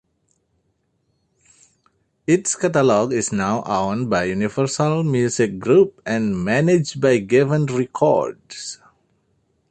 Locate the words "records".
7.69-8.79